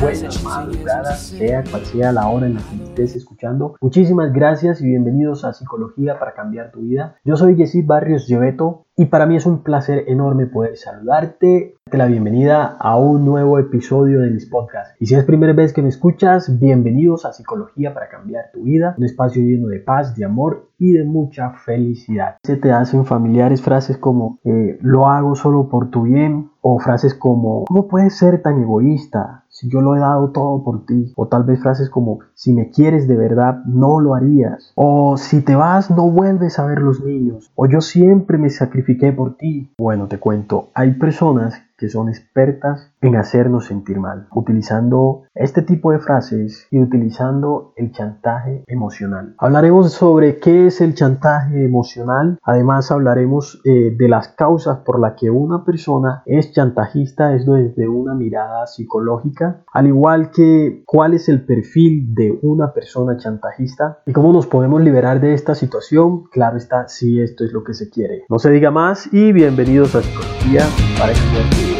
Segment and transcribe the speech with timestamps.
[0.00, 3.76] buenas madrugadas, sea cual sea la hora en la que estés escuchando.
[3.80, 7.16] Muchísimas gracias y bienvenidos a Psicología para cambiar tu vida.
[7.24, 11.98] Yo soy Yesid Barrios Lleveto y para mí es un placer enorme poder saludarte, darte
[11.98, 14.94] la bienvenida a un nuevo episodio de mis podcasts.
[14.98, 18.94] Y si es primera vez que me escuchas, bienvenidos a Psicología para cambiar tu vida,
[18.96, 22.36] un espacio lleno de paz, de amor y de mucha felicidad.
[22.42, 27.14] Se te hacen familiares frases como eh, lo hago solo por tu bien o frases
[27.14, 29.44] como ¿cómo puedes ser tan egoísta?
[29.56, 31.14] Si yo lo he dado todo por ti.
[31.16, 34.70] O tal vez frases como, si me quieres de verdad, no lo harías.
[34.74, 37.50] O si te vas, no vuelves a ver los niños.
[37.54, 39.72] O yo siempre me sacrifiqué por ti.
[39.78, 45.92] Bueno, te cuento, hay personas que son expertas en hacernos sentir mal, utilizando este tipo
[45.92, 49.34] de frases y utilizando el chantaje emocional.
[49.38, 55.14] Hablaremos sobre qué es el chantaje emocional, además hablaremos eh, de las causas por las
[55.18, 61.28] que una persona es chantajista, es desde una mirada psicológica, al igual que cuál es
[61.28, 66.56] el perfil de una persona chantajista y cómo nos podemos liberar de esta situación, claro
[66.56, 68.24] está, si esto es lo que se quiere.
[68.28, 70.64] No se diga más y bienvenidos a Psicología
[70.98, 71.75] para bueno,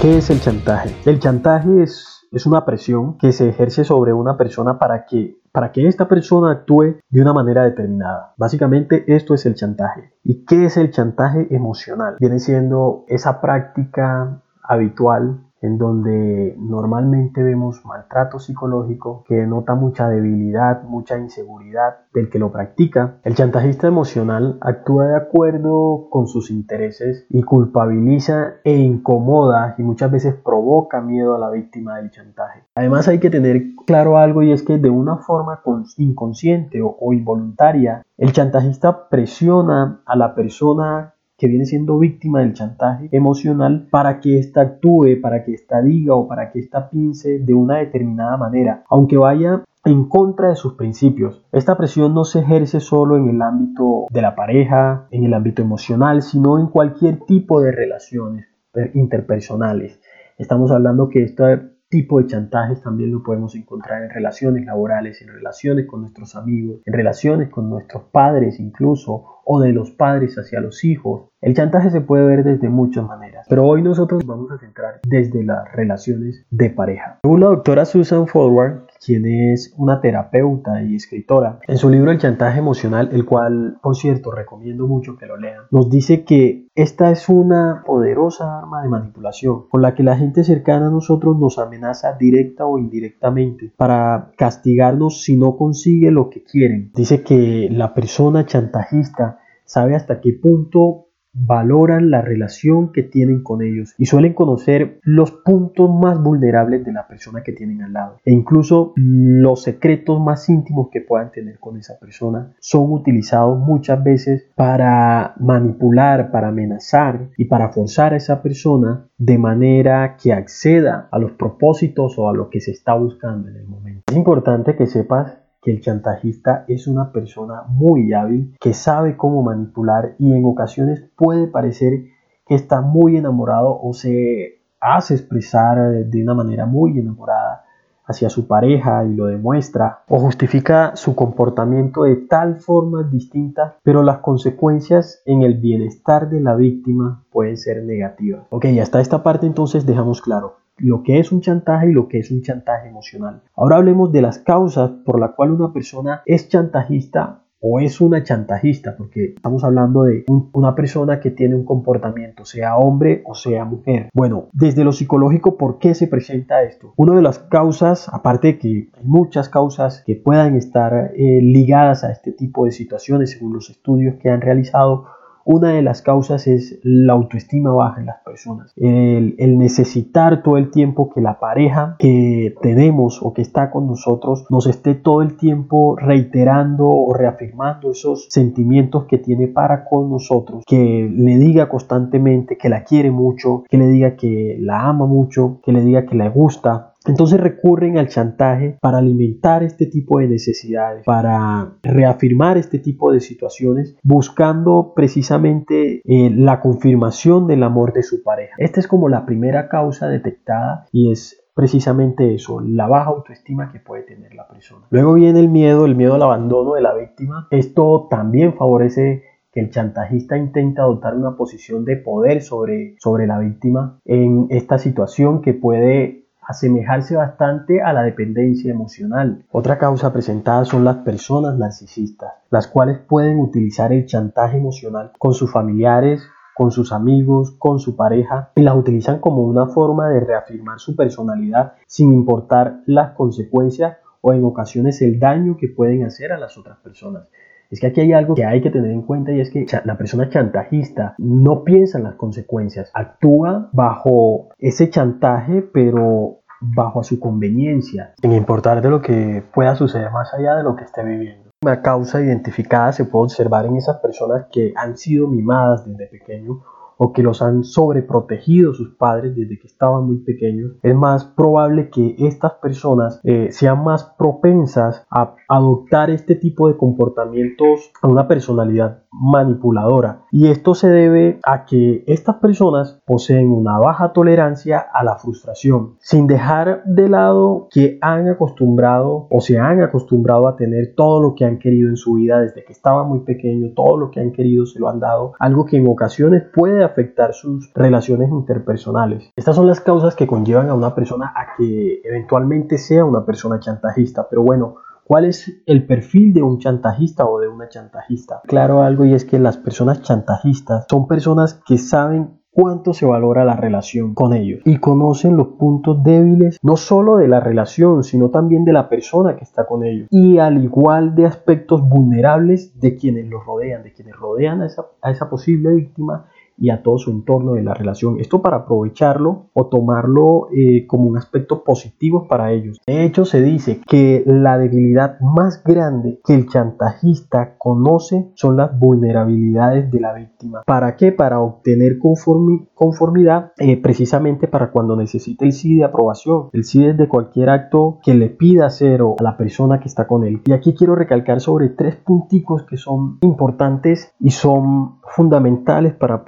[0.00, 0.94] ¿qué es el chantaje?
[1.04, 5.72] El chantaje es, es una presión que se ejerce sobre una persona para que, para
[5.72, 8.32] que esta persona actúe de una manera determinada.
[8.38, 10.14] Básicamente esto es el chantaje.
[10.24, 12.16] ¿Y qué es el chantaje emocional?
[12.18, 20.82] Viene siendo esa práctica habitual en donde normalmente vemos maltrato psicológico que denota mucha debilidad,
[20.84, 23.18] mucha inseguridad del que lo practica.
[23.24, 30.10] El chantajista emocional actúa de acuerdo con sus intereses y culpabiliza e incomoda y muchas
[30.10, 32.64] veces provoca miedo a la víctima del chantaje.
[32.74, 35.60] Además hay que tener claro algo y es que de una forma
[35.98, 43.08] inconsciente o involuntaria, el chantajista presiona a la persona que viene siendo víctima del chantaje
[43.12, 47.54] emocional para que ésta actúe, para que ésta diga o para que ésta piense de
[47.54, 51.42] una determinada manera, aunque vaya en contra de sus principios.
[51.50, 55.62] Esta presión no se ejerce solo en el ámbito de la pareja, en el ámbito
[55.62, 58.44] emocional, sino en cualquier tipo de relaciones
[58.92, 59.98] interpersonales.
[60.36, 65.28] Estamos hablando que este tipo de chantajes también lo podemos encontrar en relaciones laborales, en
[65.28, 70.60] relaciones con nuestros amigos, en relaciones con nuestros padres incluso, o de los padres hacia
[70.60, 71.28] los hijos.
[71.40, 75.42] El chantaje se puede ver desde muchas maneras, pero hoy nosotros vamos a centrar desde
[75.42, 77.18] las relaciones de pareja.
[77.22, 82.18] Según la doctora Susan Forward, quien es una terapeuta y escritora, en su libro El
[82.18, 87.10] chantaje emocional, el cual, por cierto, recomiendo mucho que lo lean, nos dice que esta
[87.10, 91.58] es una poderosa arma de manipulación con la que la gente cercana a nosotros nos
[91.58, 96.90] amenaza directa o indirectamente para castigarnos si no consigue lo que quieren.
[96.94, 103.62] Dice que la persona chantajista sabe hasta qué punto valoran la relación que tienen con
[103.62, 108.16] ellos y suelen conocer los puntos más vulnerables de la persona que tienen al lado
[108.24, 114.02] e incluso los secretos más íntimos que puedan tener con esa persona son utilizados muchas
[114.02, 121.08] veces para manipular, para amenazar y para forzar a esa persona de manera que acceda
[121.10, 124.02] a los propósitos o a lo que se está buscando en el momento.
[124.10, 129.42] Es importante que sepas que el chantajista es una persona muy hábil que sabe cómo
[129.42, 132.04] manipular y en ocasiones puede parecer
[132.46, 137.64] que está muy enamorado o se hace expresar de una manera muy enamorada
[138.10, 144.02] hacia su pareja y lo demuestra o justifica su comportamiento de tal forma distinta, pero
[144.02, 148.46] las consecuencias en el bienestar de la víctima pueden ser negativas.
[148.50, 152.18] Ok, hasta esta parte entonces dejamos claro lo que es un chantaje y lo que
[152.18, 153.42] es un chantaje emocional.
[153.54, 158.22] Ahora hablemos de las causas por la cual una persona es chantajista o es una
[158.22, 163.64] chantajista, porque estamos hablando de una persona que tiene un comportamiento, sea hombre o sea
[163.64, 164.08] mujer.
[164.14, 166.94] Bueno, desde lo psicológico, ¿por qué se presenta esto?
[166.96, 172.02] Una de las causas, aparte de que hay muchas causas que puedan estar eh, ligadas
[172.02, 175.06] a este tipo de situaciones según los estudios que han realizado,
[175.44, 178.72] una de las causas es la autoestima baja en las personas.
[178.76, 184.46] El, necesitar todo el tiempo que la pareja que tenemos o que está con nosotros
[184.48, 190.64] nos esté todo el tiempo reiterando o reafirmando esos sentimientos que tiene para con nosotros.
[190.66, 195.60] Que le diga constantemente que la quiere mucho, que le diga que la ama mucho,
[195.64, 200.28] que le diga que le gusta Entonces recurren al chantaje para alimentar este tipo de
[200.28, 208.02] necesidades, para reafirmar este tipo de situaciones, buscando precisamente eh, la confirmación del amor de
[208.02, 208.54] su pareja.
[208.58, 213.80] Esta es como la primera causa detectada y es precisamente eso, la baja autoestima que
[213.80, 214.86] puede tener la persona.
[214.90, 217.48] Luego viene el miedo, el miedo al abandono de la víctima.
[217.50, 223.38] Esto también favorece que el chantajista intenta adoptar una posición de poder sobre, sobre la
[223.38, 229.44] víctima en esta situación que puede asemejarse bastante a la dependencia emocional.
[229.52, 235.34] Otra causa presentada son las personas narcisistas, las cuales pueden utilizar el chantaje emocional con
[235.34, 236.22] sus familiares,
[236.54, 240.94] con sus amigos, con su pareja y las utilizan como una forma de reafirmar su
[240.94, 246.58] personalidad sin importar las consecuencias o en ocasiones el daño que pueden hacer a las
[246.58, 247.28] otras personas.
[247.70, 249.96] Es que aquí hay algo que hay que tener en cuenta y es que la
[249.96, 258.12] persona chantajista no piensa en las consecuencias, actúa bajo ese chantaje pero bajo su conveniencia,
[258.20, 261.50] sin importar de lo que pueda suceder más allá de lo que esté viviendo.
[261.62, 266.62] Una causa identificada se puede observar en esas personas que han sido mimadas desde pequeño
[267.02, 271.88] o que los han sobreprotegido sus padres desde que estaban muy pequeños, es más probable
[271.88, 278.28] que estas personas eh, sean más propensas a adoptar este tipo de comportamientos a una
[278.28, 280.24] personalidad manipuladora.
[280.30, 285.96] Y esto se debe a que estas personas poseen una baja tolerancia a la frustración,
[286.00, 291.34] sin dejar de lado que han acostumbrado o se han acostumbrado a tener todo lo
[291.34, 294.32] que han querido en su vida desde que estaban muy pequeños, todo lo que han
[294.32, 299.30] querido se lo han dado, algo que en ocasiones puede afectar sus relaciones interpersonales.
[299.36, 303.58] Estas son las causas que conllevan a una persona a que eventualmente sea una persona
[303.60, 304.76] chantajista, pero bueno,
[305.10, 308.42] ¿Cuál es el perfil de un chantajista o de una chantajista?
[308.46, 313.44] Claro algo y es que las personas chantajistas son personas que saben cuánto se valora
[313.44, 318.30] la relación con ellos y conocen los puntos débiles no solo de la relación sino
[318.30, 322.96] también de la persona que está con ellos y al igual de aspectos vulnerables de
[322.96, 326.26] quienes los rodean, de quienes rodean a esa, a esa posible víctima
[326.60, 328.20] y a todo su entorno de la relación.
[328.20, 332.78] Esto para aprovecharlo o tomarlo eh, como un aspecto positivo para ellos.
[332.86, 338.78] De hecho, se dice que la debilidad más grande que el chantajista conoce son las
[338.78, 340.62] vulnerabilidades de la víctima.
[340.66, 341.12] ¿Para qué?
[341.12, 346.50] Para obtener conformidad eh, precisamente para cuando necesite el sí de aprobación.
[346.52, 350.24] El sí de cualquier acto que le pida hacer a la persona que está con
[350.24, 350.42] él.
[350.44, 356.24] Y aquí quiero recalcar sobre tres punticos que son importantes y son fundamentales para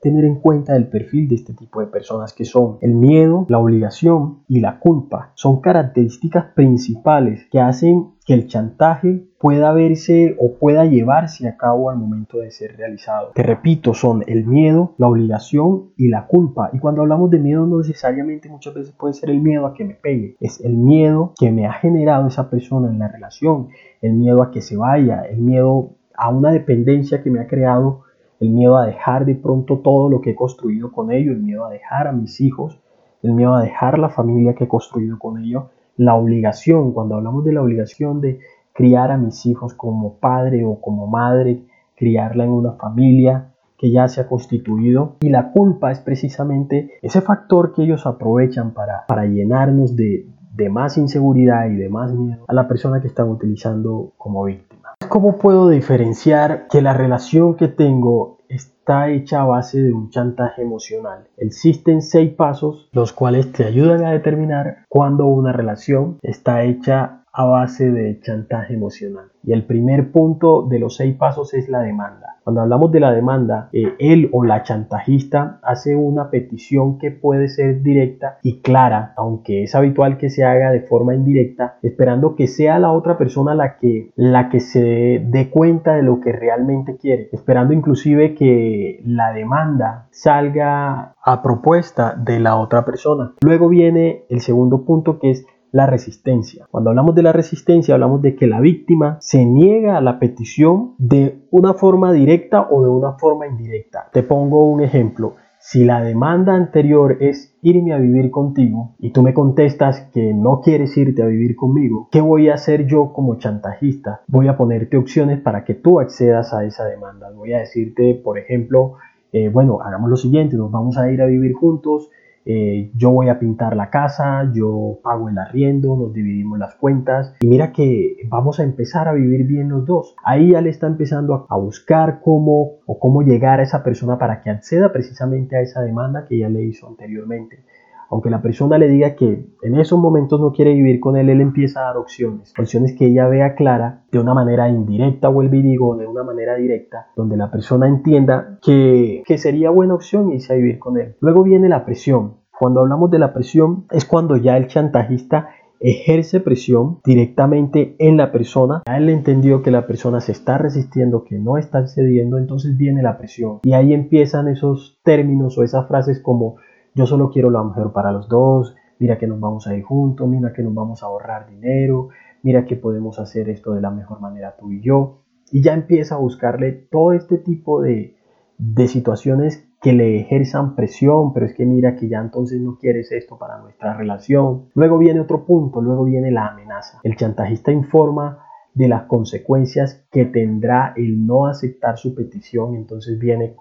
[0.00, 3.58] tener en cuenta el perfil de este tipo de personas que son el miedo, la
[3.58, 5.32] obligación y la culpa.
[5.34, 11.90] Son características principales que hacen que el chantaje pueda verse o pueda llevarse a cabo
[11.90, 13.30] al momento de ser realizado.
[13.34, 16.70] Te repito, son el miedo, la obligación y la culpa.
[16.72, 19.84] Y cuando hablamos de miedo no necesariamente muchas veces puede ser el miedo a que
[19.84, 23.68] me pegue, es el miedo que me ha generado esa persona en la relación,
[24.02, 28.05] el miedo a que se vaya, el miedo a una dependencia que me ha creado
[28.40, 31.64] el miedo a dejar de pronto todo lo que he construido con ello, el miedo
[31.64, 32.78] a dejar a mis hijos,
[33.22, 37.44] el miedo a dejar la familia que he construido con ello, la obligación, cuando hablamos
[37.44, 38.38] de la obligación de
[38.72, 41.62] criar a mis hijos como padre o como madre,
[41.96, 47.20] criarla en una familia que ya se ha constituido y la culpa es precisamente ese
[47.20, 52.44] factor que ellos aprovechan para, para llenarnos de, de más inseguridad y de más miedo
[52.48, 54.75] a la persona que están utilizando como víctima.
[55.16, 60.60] ¿Cómo puedo diferenciar que la relación que tengo está hecha a base de un chantaje
[60.60, 61.28] emocional?
[61.38, 67.44] Existen seis pasos los cuales te ayudan a determinar cuando una relación está hecha a
[67.44, 69.26] base de chantaje emocional.
[69.44, 72.36] Y el primer punto de los seis pasos es la demanda.
[72.42, 77.48] Cuando hablamos de la demanda, eh, él o la chantajista hace una petición que puede
[77.48, 82.46] ser directa y clara, aunque es habitual que se haga de forma indirecta, esperando que
[82.46, 86.96] sea la otra persona la que, la que se dé cuenta de lo que realmente
[86.96, 93.34] quiere, esperando inclusive que la demanda salga a propuesta de la otra persona.
[93.42, 96.66] Luego viene el segundo punto que es la resistencia.
[96.70, 100.94] Cuando hablamos de la resistencia, hablamos de que la víctima se niega a la petición
[100.96, 104.08] de una forma directa o de una forma indirecta.
[104.10, 105.34] Te pongo un ejemplo.
[105.58, 110.62] Si la demanda anterior es irme a vivir contigo y tú me contestas que no
[110.62, 114.22] quieres irte a vivir conmigo, ¿qué voy a hacer yo como chantajista?
[114.28, 117.30] Voy a ponerte opciones para que tú accedas a esa demanda.
[117.32, 118.94] Voy a decirte, por ejemplo,
[119.32, 122.08] eh, bueno, hagamos lo siguiente, nos vamos a ir a vivir juntos,
[122.48, 127.34] eh, yo voy a pintar la casa, yo pago el arriendo, nos dividimos las cuentas
[127.40, 130.14] y mira que vamos a empezar a vivir bien los dos.
[130.24, 134.40] Ahí ya le está empezando a, buscar cómo o cómo llegar a esa persona para
[134.40, 137.64] que acceda precisamente a esa demanda que ya le hizo anteriormente.
[138.10, 141.40] Aunque la persona le diga que en esos momentos no quiere vivir con él, él
[141.40, 142.52] empieza a dar opciones.
[142.58, 146.56] Opciones que ella vea clara de una manera indirecta, o el digo, de una manera
[146.56, 151.16] directa, donde la persona entienda que, que sería buena opción irse a vivir con él.
[151.20, 152.34] Luego viene la presión.
[152.58, 155.48] Cuando hablamos de la presión es cuando ya el chantajista
[155.80, 158.82] ejerce presión directamente en la persona.
[158.86, 163.02] Ya él entendió que la persona se está resistiendo, que no está cediendo, entonces viene
[163.02, 163.60] la presión.
[163.62, 166.56] Y ahí empiezan esos términos o esas frases como
[166.96, 170.26] yo solo quiero lo mejor para los dos, mira que nos vamos a ir juntos,
[170.26, 172.08] mira que nos vamos a ahorrar dinero,
[172.42, 175.18] mira que podemos hacer esto de la mejor manera tú y yo.
[175.52, 178.16] Y ya empieza a buscarle todo este tipo de,
[178.56, 183.12] de situaciones que le ejerzan presión, pero es que mira que ya entonces no quieres
[183.12, 184.70] esto para nuestra relación.
[184.74, 187.00] Luego viene otro punto, luego viene la amenaza.
[187.02, 188.38] El chantajista informa
[188.72, 193.54] de las consecuencias que tendrá el no aceptar su petición, entonces viene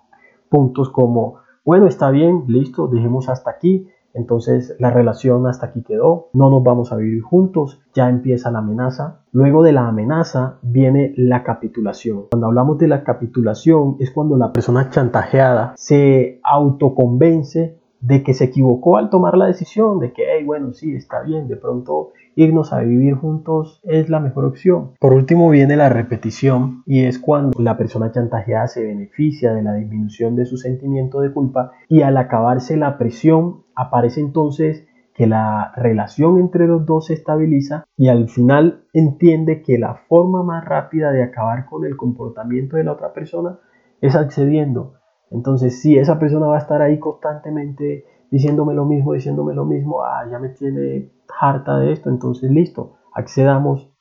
[0.49, 3.87] puntos como bueno, está bien, listo, dejemos hasta aquí.
[4.13, 8.59] Entonces la relación hasta aquí quedó, no nos vamos a vivir juntos, ya empieza la
[8.59, 9.23] amenaza.
[9.33, 12.27] Luego de la amenaza viene la capitulación.
[12.31, 18.45] Cuando hablamos de la capitulación es cuando la persona chantajeada se autoconvence de que se
[18.45, 22.71] equivocó al tomar la decisión, de que, hey, bueno, sí, está bien, de pronto irnos
[22.71, 24.91] a vivir juntos es la mejor opción.
[24.99, 29.73] Por último viene la repetición y es cuando la persona chantajeada se beneficia de la
[29.73, 34.85] disminución de su sentimiento de culpa y al acabarse la presión aparece entonces
[35.15, 40.43] que la relación entre los dos se estabiliza y al final entiende que la forma
[40.43, 43.57] más rápida de acabar con el comportamiento de la otra persona
[44.01, 44.95] es accediendo.
[45.31, 50.03] Entonces, si esa persona va a estar ahí constantemente diciéndome lo mismo, diciéndome lo mismo,
[50.03, 53.91] ah, ya me tiene harta de esto, entonces listo, accedamos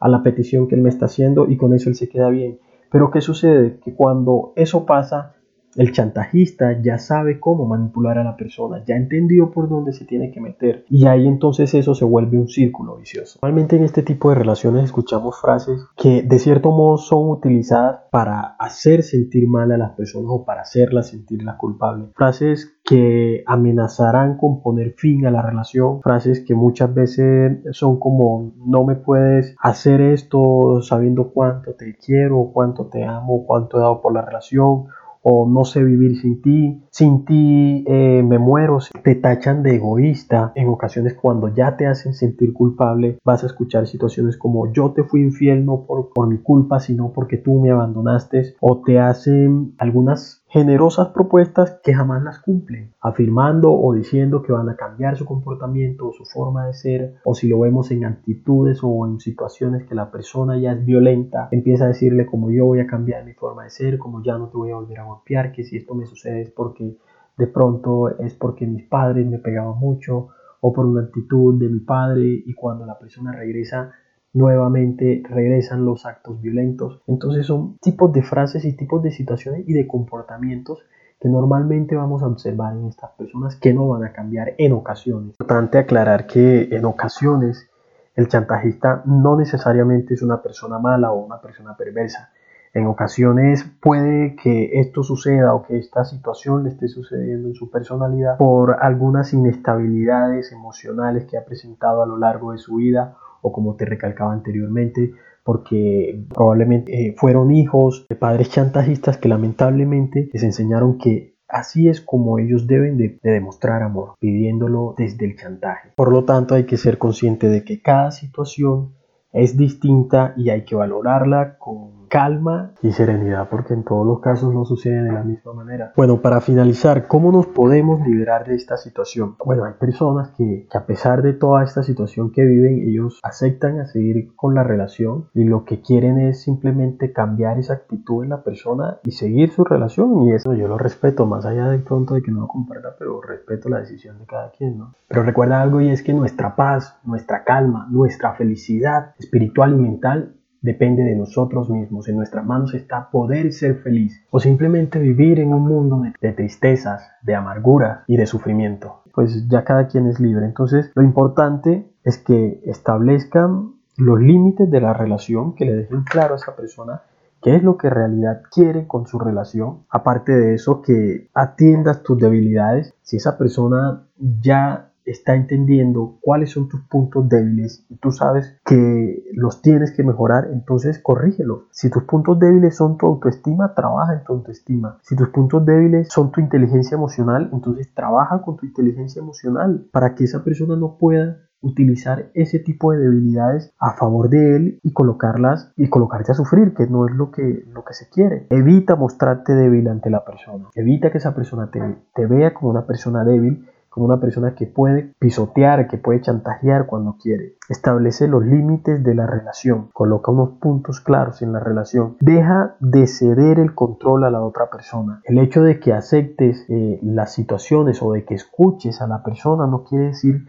[0.00, 2.58] a la petición que él me está haciendo y con eso él se queda bien.
[2.90, 3.78] Pero ¿qué sucede?
[3.80, 5.34] Que cuando eso pasa,
[5.76, 10.30] el chantajista ya sabe cómo manipular a la persona, ya entendió por dónde se tiene
[10.30, 13.38] que meter y ahí entonces eso se vuelve un círculo vicioso.
[13.42, 18.56] Normalmente en este tipo de relaciones escuchamos frases que de cierto modo son utilizadas para
[18.58, 22.06] hacer sentir mal a las personas o para hacerlas sentir la culpable.
[22.14, 28.52] Frases que amenazarán con poner fin a la relación, frases que muchas veces son como
[28.56, 34.02] no me puedes hacer esto sabiendo cuánto te quiero, cuánto te amo, cuánto he dado
[34.02, 34.86] por la relación
[35.24, 40.52] o no sé vivir sin ti, sin ti eh, me muero, te tachan de egoísta.
[40.54, 45.02] En ocasiones cuando ya te hacen sentir culpable vas a escuchar situaciones como yo te
[45.02, 49.74] fui infiel no por, por mi culpa, sino porque tú me abandonaste o te hacen
[49.78, 55.24] algunas generosas propuestas que jamás las cumplen, afirmando o diciendo que van a cambiar su
[55.24, 59.82] comportamiento o su forma de ser, o si lo vemos en actitudes o en situaciones
[59.82, 63.32] que la persona ya es violenta, empieza a decirle como yo voy a cambiar mi
[63.32, 65.96] forma de ser, como ya no te voy a volver a golpear, que si esto
[65.96, 66.98] me sucede es porque
[67.36, 70.28] de pronto es porque mis padres me pegaban mucho
[70.60, 73.90] o por una actitud de mi padre y cuando la persona regresa
[74.34, 77.00] nuevamente regresan los actos violentos.
[77.06, 80.80] Entonces son tipos de frases y tipos de situaciones y de comportamientos
[81.20, 85.30] que normalmente vamos a observar en estas personas que no van a cambiar en ocasiones.
[85.30, 87.70] Es importante aclarar que en ocasiones
[88.16, 92.30] el chantajista no necesariamente es una persona mala o una persona perversa.
[92.74, 97.70] En ocasiones puede que esto suceda o que esta situación le esté sucediendo en su
[97.70, 103.52] personalidad por algunas inestabilidades emocionales que ha presentado a lo largo de su vida o
[103.52, 105.12] como te recalcaba anteriormente,
[105.44, 112.00] porque probablemente eh, fueron hijos de padres chantajistas que lamentablemente les enseñaron que así es
[112.00, 115.90] como ellos deben de, de, demostrar amor, pidiéndolo desde el chantaje.
[115.94, 118.94] Por lo tanto, hay que ser consciente de que cada situación
[119.32, 124.54] es distinta y hay que valorarla con calma y serenidad, porque en todos los casos
[124.54, 125.92] no sucede de la misma manera.
[125.96, 129.34] Bueno, para finalizar, ¿cómo nos podemos liberar de esta situación?
[129.44, 134.32] Bueno, hay personas que, a pesar de toda esta situación que viven, ellos aceptan seguir
[134.36, 138.98] con la relación y lo que quieren es simplemente cambiar esa actitud en la persona
[139.02, 142.30] y seguir su relación y eso yo lo respeto, más allá de pronto de que
[142.30, 144.94] no lo comparta, pero respeto la decisión de cada quien, ¿no?
[145.08, 150.36] Pero recuerda algo y es que nuestra paz, nuestra calma, nuestra felicidad espiritual y mental
[150.64, 152.08] depende de nosotros mismos.
[152.08, 157.06] En nuestras manos está poder ser feliz o simplemente vivir en un mundo de, tristezas,
[157.22, 159.02] de amargura y de sufrimiento.
[159.12, 160.46] Pues ya cada quien es libre.
[160.46, 166.32] Entonces lo importante es que establezcan los límites de la relación, que le dejen claro
[166.32, 167.02] a esa persona
[167.42, 169.84] qué es lo que en realidad quiere con su relación.
[169.90, 172.94] Aparte de eso, que atiendas tus debilidades.
[173.02, 179.24] Si esa persona ya está entendiendo cuáles son tus puntos débiles y tú sabes que
[179.32, 181.64] los tienes que mejorar, entonces corrígelos.
[181.70, 184.98] Si tus puntos débiles son tu autoestima, trabaja en tu autoestima.
[185.02, 190.14] Si tus puntos débiles son tu inteligencia emocional, entonces trabaja con tu inteligencia emocional para
[190.14, 194.92] que esa persona no pueda utilizar ese tipo de debilidades a favor de él y
[194.92, 198.46] colocarlas y colocarte a sufrir, que no es lo que, lo que se quiere.
[198.50, 200.68] Evita mostrarte débil ante la persona.
[200.74, 201.80] Evita que esa persona te,
[202.14, 206.86] te vea como una persona débil como una persona que puede pisotear, que puede chantajear
[206.86, 207.54] cuando quiere.
[207.68, 212.16] Establece los límites de la relación, coloca unos puntos claros en la relación.
[212.18, 215.20] Deja de ceder el control a la otra persona.
[215.22, 219.68] El hecho de que aceptes eh, las situaciones o de que escuches a la persona
[219.68, 220.48] no quiere decir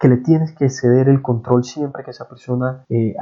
[0.00, 3.14] que le tienes que ceder el control siempre que esa persona eh,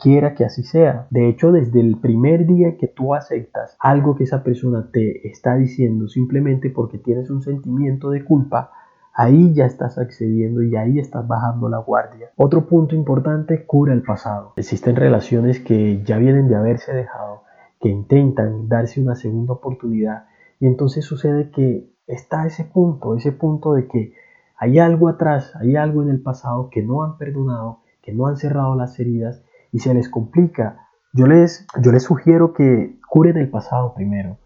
[0.00, 1.06] quiera que así sea.
[1.10, 5.54] De hecho, desde el primer día que tú aceptas algo que esa persona te está
[5.54, 8.72] diciendo simplemente porque tienes un sentimiento de culpa,
[9.14, 12.30] ahí ya estás accediendo y ahí estás bajando la guardia.
[12.36, 14.52] Otro punto importante, cura el pasado.
[14.56, 17.42] Existen relaciones que ya vienen de haberse dejado,
[17.80, 20.26] que intentan darse una segunda oportunidad
[20.60, 24.14] y entonces sucede que está ese punto, ese punto de que
[24.56, 28.36] hay algo atrás, hay algo en el pasado que no han perdonado, que no han
[28.36, 29.42] cerrado las heridas
[29.72, 30.86] y se les complica.
[31.12, 34.38] Yo les, yo les sugiero que curen el pasado primero,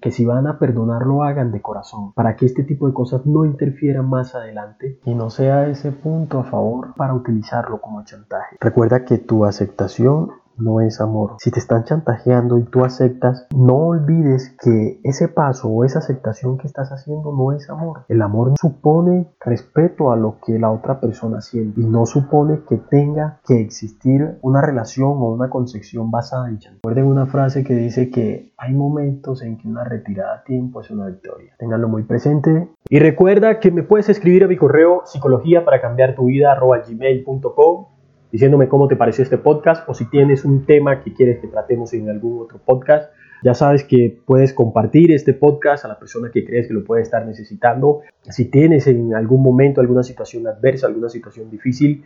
[0.00, 3.26] que si van a perdonar lo hagan de corazón, para que este tipo de cosas
[3.26, 8.56] no interfieran más adelante y no sea ese punto a favor para utilizarlo como chantaje.
[8.60, 11.36] Recuerda que tu aceptación no es amor.
[11.38, 16.58] Si te están chantajeando y tú aceptas, no olvides que ese paso o esa aceptación
[16.58, 18.04] que estás haciendo no es amor.
[18.08, 22.76] El amor supone respeto a lo que la otra persona siente y no supone que
[22.76, 26.80] tenga que existir una relación o una concepción basada en chantaje.
[26.82, 30.90] Recuerden una frase que dice que hay momentos en que una retirada a tiempo es
[30.90, 31.54] una victoria.
[31.58, 32.68] Ténganlo muy presente.
[32.88, 37.95] Y recuerda que me puedes escribir a mi correo psicología para cambiar tu vida gmail.com
[38.36, 41.94] diciéndome cómo te pareció este podcast o si tienes un tema que quieres que tratemos
[41.94, 43.10] en algún otro podcast.
[43.42, 47.00] Ya sabes que puedes compartir este podcast a la persona que crees que lo puede
[47.00, 48.02] estar necesitando.
[48.28, 52.04] Si tienes en algún momento alguna situación adversa, alguna situación difícil,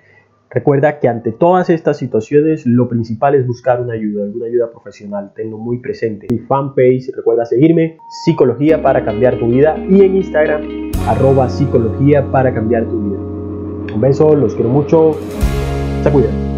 [0.50, 5.32] recuerda que ante todas estas situaciones lo principal es buscar una ayuda, alguna ayuda profesional.
[5.34, 6.28] Tenlo muy presente.
[6.30, 12.54] Mi fanpage, recuerda seguirme, Psicología para cambiar tu vida y en Instagram, arroba psicología para
[12.54, 13.18] cambiar tu vida.
[13.92, 15.16] Un beso, los quiero mucho.
[16.02, 16.49] 再不远。